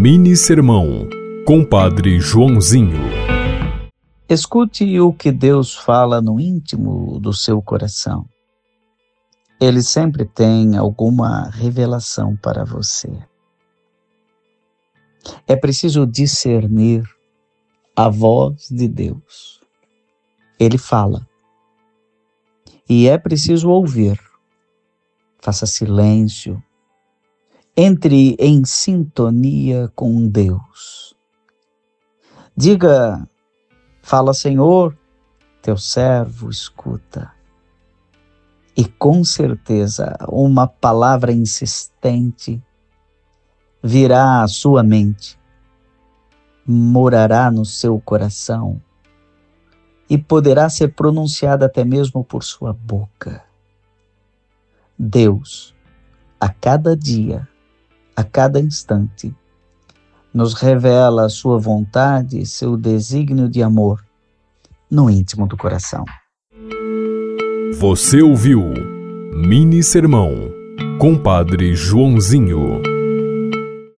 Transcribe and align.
Mini 0.00 0.36
Sermão, 0.36 1.08
Compadre 1.44 2.20
Joãozinho. 2.20 3.00
Escute 4.28 5.00
o 5.00 5.12
que 5.12 5.32
Deus 5.32 5.74
fala 5.74 6.22
no 6.22 6.38
íntimo 6.38 7.18
do 7.18 7.32
seu 7.32 7.60
coração. 7.60 8.24
Ele 9.60 9.82
sempre 9.82 10.24
tem 10.24 10.76
alguma 10.76 11.50
revelação 11.50 12.36
para 12.36 12.64
você. 12.64 13.10
É 15.48 15.56
preciso 15.56 16.06
discernir 16.06 17.02
a 17.96 18.08
voz 18.08 18.68
de 18.70 18.86
Deus. 18.86 19.60
Ele 20.60 20.78
fala. 20.78 21.26
E 22.88 23.08
é 23.08 23.18
preciso 23.18 23.68
ouvir. 23.68 24.16
Faça 25.40 25.66
silêncio 25.66 26.62
entre 27.80 28.34
em 28.40 28.64
sintonia 28.64 29.88
com 29.94 30.26
Deus. 30.26 31.14
Diga, 32.56 33.24
fala, 34.02 34.34
Senhor, 34.34 34.98
teu 35.62 35.76
servo 35.76 36.50
escuta. 36.50 37.32
E 38.76 38.84
com 38.84 39.22
certeza 39.22 40.18
uma 40.28 40.66
palavra 40.66 41.30
insistente 41.30 42.60
virá 43.80 44.42
à 44.42 44.48
sua 44.48 44.82
mente, 44.82 45.38
morará 46.66 47.48
no 47.48 47.64
seu 47.64 48.00
coração 48.00 48.82
e 50.10 50.18
poderá 50.18 50.68
ser 50.68 50.96
pronunciada 50.96 51.66
até 51.66 51.84
mesmo 51.84 52.24
por 52.24 52.42
sua 52.42 52.72
boca. 52.72 53.44
Deus, 54.98 55.76
a 56.40 56.48
cada 56.48 56.96
dia, 56.96 57.46
a 58.18 58.24
cada 58.24 58.58
instante, 58.58 59.32
nos 60.34 60.52
revela 60.52 61.26
a 61.26 61.28
sua 61.28 61.56
vontade 61.56 62.40
e 62.40 62.44
seu 62.44 62.76
desígnio 62.76 63.48
de 63.48 63.62
amor 63.62 64.04
no 64.90 65.08
íntimo 65.08 65.46
do 65.46 65.56
coração. 65.56 66.04
Você 67.78 68.20
ouviu 68.20 68.60
Mini 69.32 69.84
Sermão, 69.84 70.34
Compadre 70.98 71.76
Joãozinho. 71.76 72.97